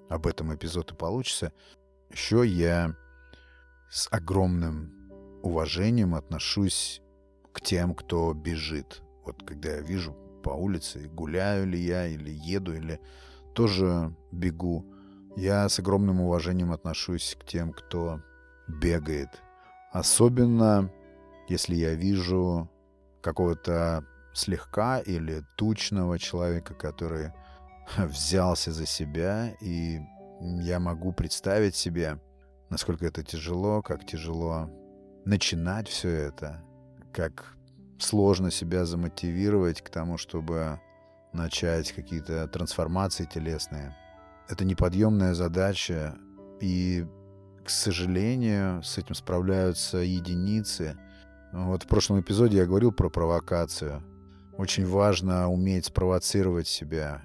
об 0.09 0.27
этом 0.27 0.55
эпизод 0.55 0.93
и 0.93 0.95
получится. 0.95 1.53
Еще 2.11 2.47
я 2.47 2.95
с 3.91 4.09
огромным 4.11 4.93
уважением 5.43 6.15
отношусь 6.15 7.01
к 7.53 7.61
тем, 7.61 7.95
кто 7.95 8.33
бежит. 8.35 9.03
Вот 9.25 9.43
когда 9.43 9.71
я 9.77 9.81
вижу 9.81 10.13
по 10.43 10.51
улице, 10.51 11.09
гуляю 11.09 11.67
ли 11.67 11.79
я, 11.79 12.07
или 12.07 12.31
еду, 12.31 12.75
или 12.75 13.01
тоже 13.55 14.15
бегу, 14.33 14.94
я 15.37 15.69
с 15.69 15.79
огромным 15.79 16.21
уважением 16.21 16.73
отношусь 16.73 17.37
к 17.39 17.45
тем, 17.45 17.73
кто 17.73 18.21
бегает. 18.69 19.29
Особенно, 19.93 20.91
если 21.49 21.75
я 21.75 21.95
вижу 21.95 22.71
какого-то 23.23 24.05
слегка 24.33 25.01
или 25.01 25.45
тучного 25.57 26.19
человека, 26.19 26.75
который 26.75 27.33
взялся 27.97 28.73
за 28.73 28.87
себя, 28.87 29.55
и 29.61 30.01
я 30.41 30.81
могу 30.81 31.13
представить 31.13 31.75
себе, 31.75 32.21
насколько 32.71 33.07
это 33.07 33.23
тяжело, 33.23 33.83
как 33.83 34.07
тяжело 34.07 34.71
начинать 35.25 35.89
все 35.89 36.11
это, 36.11 36.63
как 37.13 37.57
сложно 37.99 38.51
себя 38.51 38.85
замотивировать 38.85 39.81
к 39.81 39.91
тому, 39.91 40.19
чтобы 40.19 40.81
начать 41.33 41.93
какие-то 41.93 42.47
трансформации 42.49 43.25
телесные. 43.25 43.97
Это 44.49 44.65
неподъемная 44.65 45.35
задача, 45.35 46.17
и, 46.61 47.07
к 47.65 47.71
сожалению, 47.71 48.83
с 48.83 48.99
этим 48.99 49.15
справляются 49.15 49.99
единицы– 49.99 50.99
вот 51.55 51.85
в 51.85 51.87
прошлом 51.87 52.21
эпизоде 52.21 52.57
я 52.57 52.67
говорил 52.67 52.91
про 52.91 53.09
провокацию. 53.09 54.03
очень 54.59 54.85
важно 54.85 55.49
уметь 55.49 55.87
спровоцировать 55.87 56.67
себя. 56.67 57.23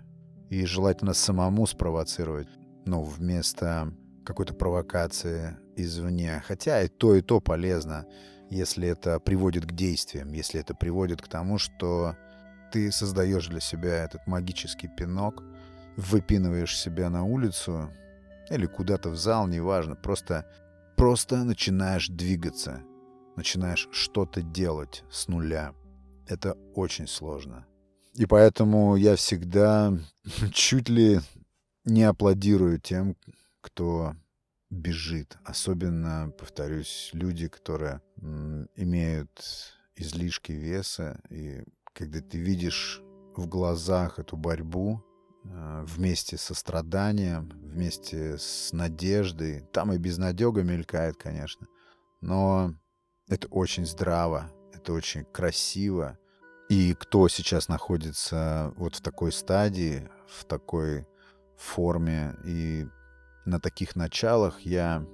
И 0.51 0.65
желательно 0.65 1.13
самому 1.13 1.65
спровоцировать. 1.65 2.47
Ну, 2.85 3.01
вместо 3.01 3.91
какой-то 4.23 4.53
провокации 4.53 5.57
извне. 5.75 6.43
Хотя 6.45 6.83
и 6.83 6.87
то, 6.87 7.15
и 7.15 7.21
то 7.21 7.39
полезно, 7.39 8.05
если 8.51 8.87
это 8.87 9.19
приводит 9.19 9.65
к 9.65 9.71
действиям, 9.71 10.31
если 10.31 10.59
это 10.59 10.75
приводит 10.75 11.23
к 11.23 11.27
тому, 11.27 11.57
что 11.57 12.15
ты 12.71 12.91
создаешь 12.91 13.47
для 13.47 13.59
себя 13.59 14.03
этот 14.03 14.27
магический 14.27 14.89
пинок, 14.95 15.43
выпинываешь 15.95 16.77
себя 16.77 17.09
на 17.09 17.23
улицу 17.23 17.91
или 18.49 18.65
куда-то 18.65 19.09
в 19.09 19.15
зал, 19.15 19.47
неважно, 19.47 19.95
просто, 19.95 20.45
просто 20.95 21.43
начинаешь 21.43 22.07
двигаться, 22.07 22.81
начинаешь 23.35 23.87
что-то 23.91 24.41
делать 24.41 25.03
с 25.11 25.27
нуля. 25.27 25.73
Это 26.27 26.53
очень 26.75 27.07
сложно. 27.07 27.65
И 28.15 28.25
поэтому 28.25 28.95
я 28.95 29.15
всегда 29.15 29.93
чуть 30.53 30.89
ли 30.89 31.19
не 31.85 32.03
аплодирую 32.03 32.79
тем, 32.79 33.15
кто 33.61 34.15
бежит. 34.69 35.37
Особенно, 35.43 36.31
повторюсь, 36.37 37.09
люди, 37.13 37.47
которые 37.47 38.01
имеют 38.75 39.75
излишки 39.95 40.51
веса. 40.51 41.19
И 41.29 41.63
когда 41.93 42.21
ты 42.21 42.37
видишь 42.37 43.01
в 43.35 43.47
глазах 43.47 44.19
эту 44.19 44.37
борьбу 44.37 45.03
вместе 45.49 46.37
со 46.37 46.53
страданием, 46.53 47.49
вместе 47.49 48.37
с 48.37 48.71
надеждой, 48.71 49.61
там 49.73 49.91
и 49.93 49.97
безнадега 49.97 50.63
мелькает, 50.63 51.17
конечно, 51.17 51.67
но 52.21 52.73
это 53.27 53.47
очень 53.47 53.85
здраво, 53.85 54.51
это 54.73 54.93
очень 54.93 55.25
красиво. 55.25 56.17
И 56.69 56.93
кто 56.93 57.27
сейчас 57.27 57.67
находится 57.67 58.73
вот 58.75 58.95
в 58.95 59.01
такой 59.01 59.31
стадии, 59.31 60.07
в 60.27 60.45
такой 60.45 61.07
форме 61.57 62.35
и 62.45 62.87
на 63.45 63.59
таких 63.59 63.95
началах 63.95 64.61
я 64.61 65.05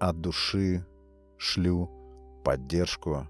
от 0.00 0.20
души 0.20 0.84
шлю 1.38 1.90
поддержку. 2.44 3.28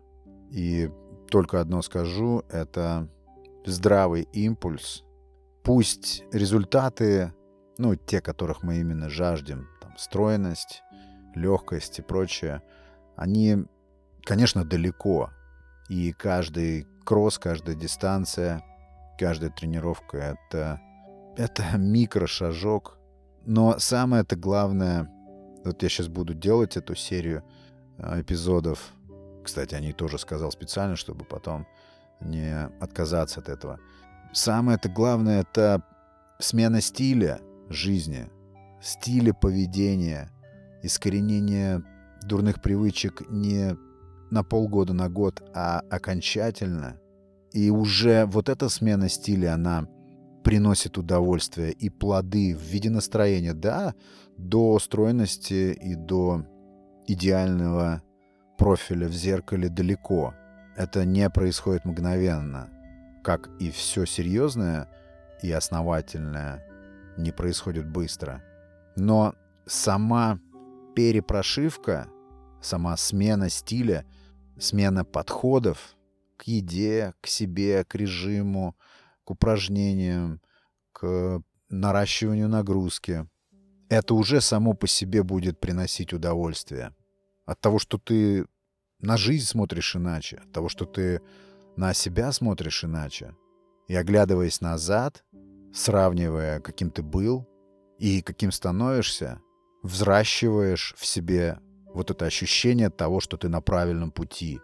И 0.50 0.90
только 1.28 1.60
одно 1.60 1.82
скажу, 1.82 2.44
это 2.48 3.08
здравый 3.64 4.22
импульс. 4.32 5.04
Пусть 5.66 6.24
результаты, 6.32 7.34
ну, 7.76 7.94
те, 7.94 8.22
которых 8.22 8.62
мы 8.62 8.78
именно 8.78 9.10
жаждем, 9.10 9.68
там, 9.82 9.96
стройность, 9.98 10.82
легкость 11.34 11.98
и 11.98 12.02
прочее, 12.02 12.62
они, 13.16 13.66
конечно, 14.24 14.64
далеко. 14.64 15.30
И 15.90 16.12
каждый 16.12 16.86
кросс, 17.04 17.38
каждая 17.38 17.76
дистанция, 17.76 18.62
каждая 19.18 19.50
тренировка— 19.50 20.16
это, 20.48 20.80
это 21.36 21.64
микрошажок 21.76 22.96
но 23.46 23.78
самое-то 23.78 24.34
главное, 24.34 25.08
вот 25.64 25.82
я 25.82 25.88
сейчас 25.88 26.08
буду 26.08 26.34
делать 26.34 26.76
эту 26.76 26.96
серию 26.96 27.44
а, 27.96 28.20
эпизодов. 28.20 28.92
Кстати, 29.44 29.76
они 29.76 29.92
тоже 29.92 30.18
сказал 30.18 30.50
специально, 30.50 30.96
чтобы 30.96 31.24
потом 31.24 31.64
не 32.20 32.52
отказаться 32.80 33.38
от 33.38 33.48
этого. 33.48 33.78
Самое-то 34.32 34.88
главное— 34.88 35.40
это 35.42 35.82
смена 36.38 36.80
стиля 36.80 37.40
жизни, 37.68 38.28
стиля 38.80 39.32
поведения, 39.32 40.30
искоренение 40.82 41.82
дурных 42.22 42.60
привычек 42.60 43.22
не 43.30 43.76
на 44.30 44.42
полгода, 44.42 44.92
на 44.92 45.08
год, 45.08 45.42
а 45.54 45.80
окончательно. 45.90 46.98
И 47.52 47.70
уже 47.70 48.26
вот 48.26 48.48
эта 48.48 48.68
смена 48.68 49.08
стиля, 49.08 49.54
она 49.54 49.86
приносит 50.44 50.98
удовольствие 50.98 51.72
и 51.72 51.88
плоды 51.88 52.54
в 52.54 52.62
виде 52.62 52.90
настроения, 52.90 53.54
да, 53.54 53.94
до 54.36 54.78
стройности 54.78 55.72
и 55.72 55.94
до 55.94 56.44
идеального 57.06 58.02
профиля 58.58 59.08
в 59.08 59.12
зеркале 59.12 59.68
далеко. 59.68 60.34
Это 60.76 61.04
не 61.04 61.28
происходит 61.30 61.84
мгновенно, 61.84 62.68
как 63.26 63.50
и 63.58 63.72
все 63.72 64.06
серьезное 64.06 64.88
и 65.42 65.50
основательное 65.50 66.64
не 67.16 67.32
происходит 67.32 67.84
быстро. 67.84 68.40
Но 68.94 69.34
сама 69.66 70.38
перепрошивка, 70.94 72.06
сама 72.62 72.96
смена 72.96 73.48
стиля, 73.48 74.06
смена 74.60 75.04
подходов 75.04 75.96
к 76.36 76.44
еде, 76.44 77.14
к 77.20 77.26
себе, 77.26 77.82
к 77.82 77.96
режиму, 77.96 78.76
к 79.24 79.32
упражнениям, 79.32 80.40
к 80.92 81.42
наращиванию 81.68 82.48
нагрузки. 82.48 83.28
Это 83.88 84.14
уже 84.14 84.40
само 84.40 84.74
по 84.74 84.86
себе 84.86 85.24
будет 85.24 85.58
приносить 85.58 86.12
удовольствие. 86.12 86.94
От 87.44 87.60
того, 87.60 87.80
что 87.80 87.98
ты 87.98 88.46
на 89.00 89.16
жизнь 89.16 89.46
смотришь 89.46 89.96
иначе, 89.96 90.36
от 90.36 90.52
того, 90.52 90.68
что 90.68 90.84
ты 90.84 91.22
на 91.76 91.94
себя 91.94 92.32
смотришь 92.32 92.84
иначе. 92.84 93.34
И 93.88 93.94
оглядываясь 93.94 94.60
назад, 94.60 95.24
сравнивая, 95.72 96.60
каким 96.60 96.90
ты 96.90 97.02
был 97.02 97.48
и 97.98 98.22
каким 98.22 98.50
становишься, 98.50 99.40
взращиваешь 99.82 100.94
в 100.96 101.06
себе 101.06 101.58
вот 101.94 102.10
это 102.10 102.26
ощущение 102.26 102.90
того, 102.90 103.20
что 103.20 103.36
ты 103.36 103.48
на 103.48 103.60
правильном 103.60 104.10
пути. 104.10 104.60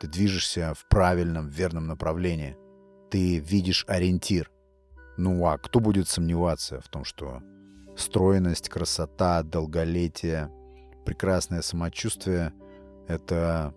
Ты 0.00 0.06
движешься 0.06 0.72
в 0.74 0.88
правильном, 0.88 1.48
верном 1.48 1.86
направлении 1.86 2.56
ты 3.10 3.38
видишь 3.38 3.84
ориентир. 3.88 4.50
Ну 5.16 5.46
а 5.46 5.58
кто 5.58 5.80
будет 5.80 6.08
сомневаться 6.08 6.80
в 6.80 6.88
том, 6.88 7.04
что 7.04 7.42
стройность, 7.96 8.68
красота, 8.68 9.42
долголетие, 9.42 10.50
прекрасное 11.04 11.62
самочувствие— 11.62 12.52
это 13.08 13.74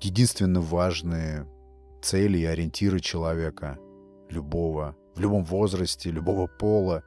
единственно 0.00 0.60
важные 0.60 1.46
цели 2.02 2.38
и 2.38 2.44
ориентиры 2.44 3.00
человека, 3.00 3.78
любого, 4.30 4.96
в 5.14 5.20
любом 5.20 5.44
возрасте, 5.44 6.10
любого 6.10 6.46
пола. 6.46 7.02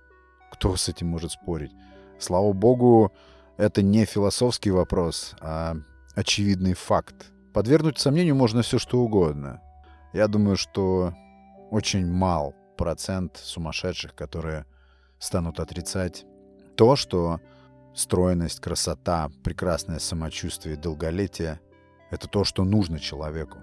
Кто 0.52 0.76
с 0.76 0.90
этим 0.90 1.08
может 1.08 1.32
спорить? 1.32 1.72
Слава 2.20 2.54
богу, 2.54 3.12
это 3.58 3.82
не 3.82 4.06
философский 4.06 4.72
вопрос, 4.72 5.36
а 5.40 5.76
очевидный 6.16 6.74
факт. 6.74 7.32
Подвергнуть 7.54 8.00
сомнению 8.00 8.36
можно 8.36 8.62
все, 8.62 8.80
что 8.80 9.02
угодно. 9.02 9.62
Я 10.14 10.28
думаю, 10.28 10.58
что 10.58 11.14
очень 11.70 12.06
мал 12.06 12.54
процент 12.78 13.38
сумасшедших, 13.38 14.16
которые 14.16 14.66
станут 15.20 15.60
отрицать 15.60 16.26
то, 16.76 16.96
что 16.96 17.40
стройность, 17.94 18.60
красота, 18.60 19.30
прекрасное 19.44 20.00
самочувствие, 20.00 20.76
долголетие— 20.76 21.60
это 22.10 22.28
то, 22.28 22.44
что 22.44 22.64
нужно 22.64 23.00
человеку, 23.00 23.60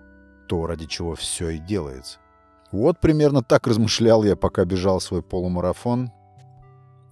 то, 0.49 0.67
ради 0.67 0.87
чего 0.87 1.15
все 1.15 1.51
и 1.51 1.59
делается. 1.59 2.19
Вот 2.73 3.01
примерно 3.01 3.43
так 3.43 3.67
размышлял 3.67 4.25
я, 4.25 4.37
пока 4.37 4.65
бежал 4.65 5.01
свой 5.01 5.23
полумарафон. 5.23 6.11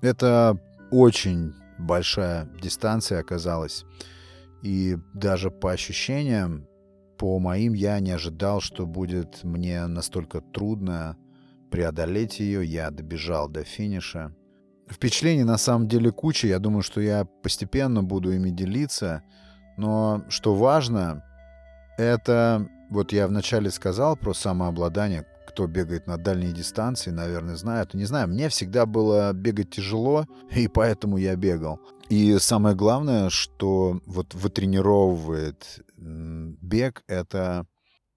Это 0.02 0.58
очень 0.90 1.54
большая 1.78 2.48
дистанция 2.60 3.20
оказалась. 3.20 3.84
И 4.62 4.98
даже 5.14 5.50
по 5.50 5.72
ощущениям 5.72 6.66
по 7.18 7.38
моим 7.38 7.72
я 7.72 7.98
не 8.00 8.10
ожидал, 8.10 8.60
что 8.60 8.86
будет 8.86 9.42
мне 9.44 9.86
настолько 9.86 10.40
трудно 10.40 11.16
преодолеть 11.70 12.40
ее. 12.40 12.64
Я 12.64 12.90
добежал 12.90 13.48
до 13.48 13.64
финиша. 13.64 14.34
Впечатлений 14.88 15.44
на 15.44 15.58
самом 15.58 15.88
деле 15.88 16.10
куча. 16.12 16.46
Я 16.46 16.58
думаю, 16.58 16.82
что 16.82 17.00
я 17.00 17.24
постепенно 17.42 18.02
буду 18.02 18.32
ими 18.32 18.50
делиться. 18.50 19.22
Но 19.76 20.24
что 20.28 20.54
важно, 20.54 21.24
это... 21.96 22.68
Вот 22.90 23.12
я 23.12 23.26
вначале 23.26 23.70
сказал 23.70 24.16
про 24.16 24.32
самообладание. 24.32 25.26
Кто 25.48 25.66
бегает 25.66 26.06
на 26.06 26.18
дальние 26.18 26.52
дистанции, 26.52 27.10
наверное, 27.10 27.56
знает. 27.56 27.94
Не 27.94 28.04
знаю, 28.04 28.28
мне 28.28 28.48
всегда 28.48 28.84
было 28.84 29.32
бегать 29.32 29.70
тяжело, 29.70 30.26
и 30.54 30.68
поэтому 30.68 31.16
я 31.16 31.34
бегал. 31.36 31.80
И 32.08 32.38
самое 32.38 32.76
главное, 32.76 33.30
что 33.30 34.00
вот 34.06 34.34
вытренировывает 34.34 35.80
бег— 35.96 37.02
это 37.08 37.66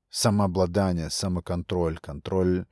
самообладание, 0.09 1.09
самоконтроль, 1.09 1.97
контроль 1.97 2.65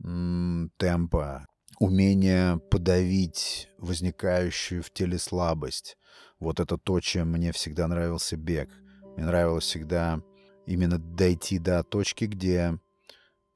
темпа, 0.00 1.46
умение 1.78 2.58
подавить 2.70 3.68
возникающую 3.78 4.82
в 4.82 4.90
теле 4.92 5.18
слабость. 5.18 5.96
Вот 6.40 6.60
это 6.60 6.78
то, 6.78 7.00
чем 7.00 7.32
мне 7.32 7.52
всегда 7.52 7.86
нравился 7.88 8.36
бег. 8.36 8.70
Мне 9.16 9.26
нравилось 9.26 9.64
всегда 9.64 10.22
именно 10.68 10.98
дойти 10.98 11.58
до 11.58 11.82
точки, 11.82 12.26
где 12.26 12.78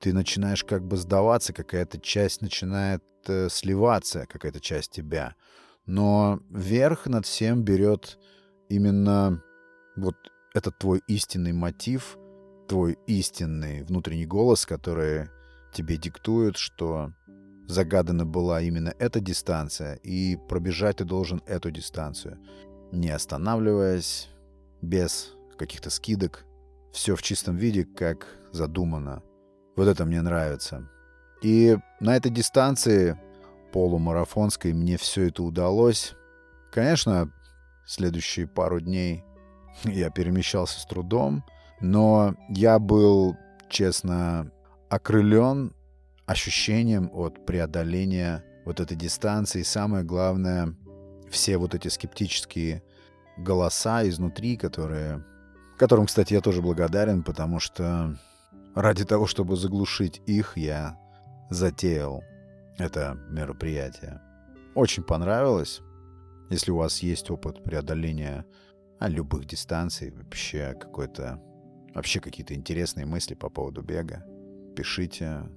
ты 0.00 0.12
начинаешь 0.12 0.64
как 0.64 0.84
бы 0.84 0.96
сдаваться, 0.96 1.52
какая-то 1.52 2.00
часть 2.00 2.40
начинает 2.40 3.04
э, 3.28 3.48
сливаться, 3.50 4.26
какая-то 4.26 4.60
часть 4.60 4.90
тебя. 4.90 5.36
Но 5.86 6.40
верх 6.50 7.06
над 7.06 7.26
всем 7.26 7.62
берет 7.62 8.18
именно 8.68 9.42
вот 9.96 10.16
этот 10.54 10.78
твой 10.78 11.02
истинный 11.06 11.52
мотив, 11.52 12.18
твой 12.66 12.98
истинный 13.06 13.82
внутренний 13.82 14.26
голос, 14.26 14.64
который 14.64 15.28
тебе 15.72 15.98
диктуют, 15.98 16.56
что 16.56 17.12
загадана 17.68 18.24
была 18.24 18.62
именно 18.62 18.94
эта 18.98 19.20
дистанция, 19.20 19.96
и 19.96 20.36
пробежать 20.48 20.96
ты 20.96 21.04
должен 21.04 21.42
эту 21.46 21.70
дистанцию, 21.70 22.38
не 22.90 23.10
останавливаясь, 23.10 24.28
без 24.80 25.34
каких-то 25.58 25.90
скидок, 25.90 26.44
все 26.92 27.16
в 27.16 27.22
чистом 27.22 27.56
виде, 27.56 27.84
как 27.84 28.26
задумано. 28.52 29.22
Вот 29.76 29.88
это 29.88 30.04
мне 30.04 30.20
нравится. 30.20 30.88
И 31.42 31.76
на 32.00 32.16
этой 32.16 32.30
дистанции 32.30 33.18
полумарафонской 33.72 34.72
мне 34.72 34.96
все 34.96 35.28
это 35.28 35.42
удалось. 35.42 36.14
Конечно, 36.70 37.32
следующие 37.86 38.46
пару 38.46 38.80
дней 38.80 39.24
я 39.84 40.10
перемещался 40.10 40.80
с 40.80 40.86
трудом, 40.86 41.44
но 41.80 42.34
я 42.48 42.78
был, 42.78 43.36
честно, 43.68 44.52
окрылен 44.88 45.74
ощущением 46.26 47.10
от 47.12 47.44
преодоления 47.46 48.44
вот 48.64 48.80
этой 48.80 48.96
дистанции. 48.96 49.60
И 49.60 49.64
самое 49.64 50.04
главное, 50.04 50.74
все 51.30 51.56
вот 51.56 51.74
эти 51.74 51.88
скептические 51.88 52.82
голоса 53.36 54.06
изнутри, 54.08 54.56
которые, 54.56 55.24
которым, 55.82 56.06
кстати, 56.06 56.32
я 56.32 56.40
тоже 56.40 56.62
благодарен, 56.62 57.24
потому 57.24 57.58
что 57.58 58.16
ради 58.76 59.04
того, 59.04 59.26
чтобы 59.26 59.56
заглушить 59.56 60.22
их, 60.26 60.56
я 60.56 60.96
затеял 61.50 62.22
это 62.78 63.18
мероприятие. 63.28 64.20
Очень 64.76 65.02
понравилось. 65.02 65.80
Если 66.50 66.70
у 66.70 66.76
вас 66.76 67.00
есть 67.00 67.32
опыт 67.32 67.64
преодоления 67.64 68.46
а, 69.00 69.08
любых 69.08 69.44
дистанций, 69.44 70.12
вообще 70.12 70.76
какой-то 70.80 71.42
вообще 71.92 72.20
какие-то 72.20 72.54
интересные 72.54 73.04
мысли 73.04 73.34
по 73.34 73.50
поводу 73.50 73.82
бега, 73.82 74.24
пишите, 74.76 75.50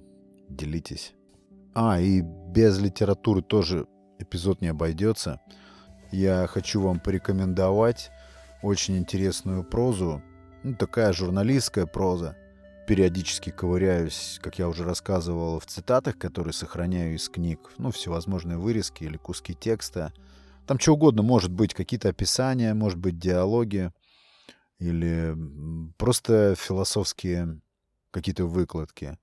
делитесь. 0.48 1.14
А, 1.72 2.00
и 2.00 2.20
без 2.20 2.80
литературы 2.80 3.42
тоже 3.42 3.86
эпизод 4.18 4.60
не 4.60 4.66
обойдется. 4.66 5.40
Я 6.10 6.48
хочу 6.48 6.80
вам 6.80 6.98
порекомендовать 6.98 8.10
очень 8.62 8.96
интересную 8.98 9.64
прозу. 9.64 10.22
Ну, 10.62 10.74
такая 10.74 11.12
журналистская 11.12 11.86
проза. 11.86 12.36
Периодически 12.86 13.50
ковыряюсь, 13.50 14.38
как 14.42 14.58
я 14.58 14.68
уже 14.68 14.84
рассказывал, 14.84 15.58
в 15.58 15.66
цитатах, 15.66 16.18
которые 16.18 16.52
сохраняю 16.52 17.16
из 17.16 17.28
книг. 17.28 17.72
Ну, 17.78 17.90
всевозможные 17.90 18.58
вырезки 18.58 19.04
или 19.04 19.16
куски 19.16 19.54
текста. 19.54 20.12
Там 20.66 20.78
что 20.78 20.94
угодно 20.94 21.22
может 21.22 21.52
быть, 21.52 21.74
какие-то 21.74 22.08
описания, 22.08 22.74
может 22.74 22.98
быть, 22.98 23.18
диалоги 23.18 23.92
или 24.78 25.36
просто 25.96 26.54
философские 26.56 27.60
какие-то 28.10 28.46
выкладки. 28.46 29.18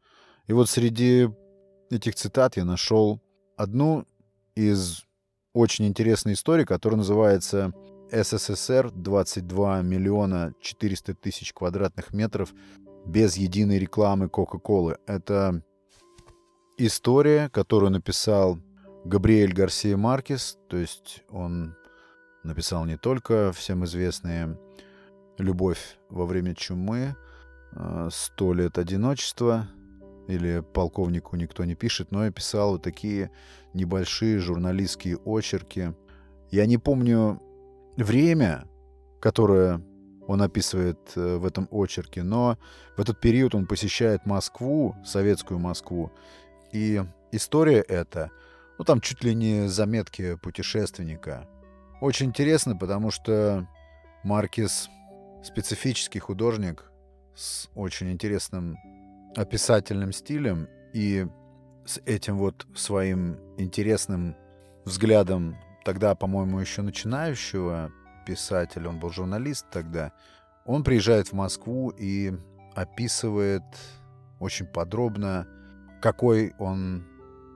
И 0.47 0.53
вот 0.53 0.69
среди 0.69 1.29
этих 1.89 2.15
цитат 2.15 2.57
я 2.57 2.65
нашел 2.65 3.21
одну 3.55 4.05
из 4.55 5.03
очень 5.53 5.85
интересной 5.85 6.33
истории, 6.33 6.65
которая 6.65 6.97
называется 6.97 7.73
«СССР 8.13 8.91
22 8.91 9.81
миллиона 9.81 10.53
400 10.61 11.15
тысяч 11.15 11.53
квадратных 11.53 12.13
метров 12.13 12.53
без 13.05 13.37
единой 13.37 13.79
рекламы 13.79 14.29
Кока-Колы». 14.29 14.97
Это 15.07 15.63
история, 16.77 17.49
которую 17.49 17.91
написал 17.91 18.59
Габриэль 19.03 19.53
Гарсия 19.53 19.97
Маркес, 19.97 20.59
то 20.69 20.77
есть 20.77 21.23
он 21.29 21.75
написал 22.43 22.85
не 22.85 22.97
только 22.97 23.51
всем 23.51 23.83
известные 23.85 24.59
«Любовь 25.37 25.97
во 26.09 26.25
время 26.25 26.53
чумы», 26.53 27.15
а, 27.71 28.09
«Сто 28.11 28.53
лет 28.53 28.77
одиночества», 28.77 29.67
или 30.27 30.63
полковнику 30.73 31.35
никто 31.35 31.65
не 31.65 31.75
пишет, 31.75 32.11
но 32.11 32.25
я 32.25 32.31
писал 32.31 32.73
вот 32.73 32.83
такие 32.83 33.31
небольшие 33.73 34.39
журналистские 34.39 35.17
очерки. 35.17 35.93
Я 36.49 36.65
не 36.65 36.77
помню 36.77 37.41
время, 37.97 38.65
которое 39.21 39.81
он 40.27 40.41
описывает 40.41 40.99
э, 41.15 41.37
в 41.37 41.45
этом 41.45 41.67
очерке, 41.71 42.23
но 42.23 42.57
в 42.95 43.01
этот 43.01 43.19
период 43.19 43.55
он 43.55 43.67
посещает 43.67 44.25
Москву, 44.25 44.95
советскую 45.05 45.59
Москву, 45.59 46.11
и 46.71 47.03
история 47.31 47.81
эта, 47.81 48.31
ну 48.77 48.85
там 48.85 49.01
чуть 49.01 49.23
ли 49.23 49.35
не 49.35 49.67
заметки 49.67 50.35
путешественника. 50.35 51.47
Очень 52.01 52.27
интересно, 52.27 52.75
потому 52.75 53.11
что 53.11 53.67
Маркис 54.23 54.89
специфический 55.43 56.19
художник 56.19 56.85
с 57.35 57.69
очень 57.75 58.11
интересным 58.11 58.77
описательным 59.35 60.11
стилем 60.11 60.67
и 60.93 61.27
с 61.85 61.99
этим 62.05 62.37
вот 62.37 62.65
своим 62.75 63.37
интересным 63.57 64.35
взглядом 64.85 65.57
тогда, 65.83 66.15
по-моему, 66.15 66.59
еще 66.59 66.81
начинающего 66.81 67.91
писателя, 68.25 68.89
он 68.89 68.99
был 68.99 69.09
журналист 69.09 69.65
тогда, 69.71 70.11
он 70.65 70.83
приезжает 70.83 71.27
в 71.27 71.33
Москву 71.33 71.89
и 71.89 72.33
описывает 72.75 73.63
очень 74.39 74.65
подробно, 74.65 75.47
какой 76.01 76.53
он 76.57 77.05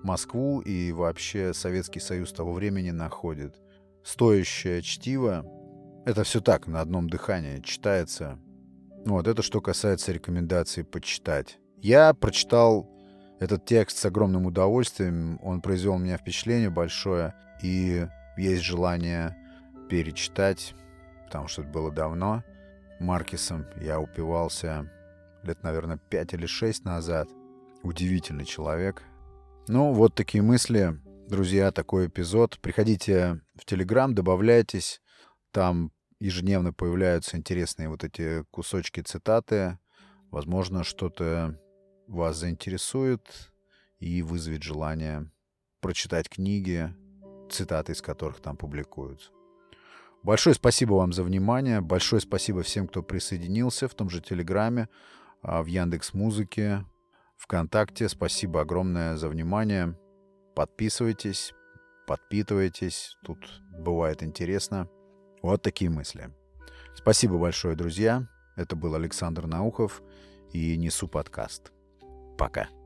Москву 0.04 0.60
и 0.62 0.92
вообще 0.92 1.54
Советский 1.54 2.00
Союз 2.00 2.32
того 2.32 2.54
времени 2.54 2.92
находит. 2.92 3.56
Стоящее 4.04 4.82
чтиво. 4.82 5.46
Это 6.06 6.24
все 6.24 6.40
так, 6.40 6.68
на 6.68 6.82
одном 6.82 7.10
дыхании 7.10 7.60
читается. 7.62 8.40
Вот, 9.06 9.28
это 9.28 9.42
что 9.42 9.60
касается 9.62 10.12
рекомендаций 10.12 10.84
почитать. 10.84 11.60
Я 11.82 12.14
прочитал 12.14 12.90
этот 13.40 13.66
текст 13.66 13.98
с 13.98 14.06
огромным 14.06 14.46
удовольствием. 14.46 15.40
Он 15.44 15.62
произвел 15.62 15.96
у 15.96 15.98
меня 15.98 16.18
впечатление 16.18 16.70
большое. 16.70 17.34
И 17.62 18.08
есть 18.38 18.64
желание 18.64 19.36
перечитать, 19.90 20.76
потому 21.26 21.48
что 21.48 21.62
это 21.62 21.72
было 21.72 21.92
давно. 21.92 22.44
Маркисом 23.00 23.66
я 23.82 24.00
упивался 24.00 24.92
лет, 25.44 25.64
наверное, 25.64 25.98
пять 25.98 26.34
или 26.34 26.46
шесть 26.46 26.86
назад. 26.86 27.30
Удивительный 27.84 28.46
человек. 28.46 29.04
Ну, 29.68 29.94
вот 29.94 30.16
такие 30.16 30.42
мысли. 30.42 31.00
Друзья, 31.28 31.72
такой 31.72 32.08
эпизод. 32.08 32.60
Приходите 32.60 33.42
в 33.56 33.66
Телеграм, 33.66 34.16
добавляйтесь. 34.16 35.02
Там 35.52 35.92
ежедневно 36.20 36.74
появляются 36.74 37.38
интересные 37.38 37.90
вот 37.90 38.04
эти 38.04 38.44
кусочки 38.52 39.02
цитаты. 39.02 39.78
Возможно, 40.32 40.84
что-то 40.84 41.60
вас 42.08 42.38
заинтересует 42.38 43.52
и 44.00 44.22
вызовет 44.22 44.64
желание 44.64 45.30
прочитать 45.82 46.30
книги, 46.30 46.94
цитаты 47.52 47.94
из 47.94 48.02
которых 48.02 48.40
там 48.40 48.58
публикуются. 48.58 49.32
Большое 50.24 50.56
спасибо 50.56 50.94
вам 50.94 51.14
за 51.14 51.24
внимание. 51.24 51.82
Большое 51.82 52.22
спасибо 52.22 52.64
всем, 52.64 52.88
кто 52.88 53.04
присоединился 53.04 53.88
в 53.88 53.94
том 53.94 54.10
же 54.10 54.22
Телеграме, 54.22 54.90
а, 55.42 55.64
в 55.64 55.68
Яндекс 55.68 56.14
Музыке, 56.14 56.86
ВКонтакте. 57.38 58.10
Спасибо 58.10 58.62
огромное 58.62 59.16
за 59.16 59.30
внимание. 59.30 59.98
Подписывайтесь, 60.56 61.54
подпитывайтесь. 62.08 63.16
Тут 63.24 63.38
бывает 63.72 64.24
интересно. 64.24 64.90
Вот 65.42 65.62
такие 65.62 65.90
мысли. 65.90 66.30
Спасибо 66.96 67.38
большое, 67.38 67.76
друзья. 67.76 68.28
Это 68.56 68.76
был 68.76 68.96
Александр 68.96 69.46
Наухов 69.46 70.02
и 70.52 70.76
Несу 70.78 71.08
подкаст. 71.08 71.72
Пока. 72.38 72.77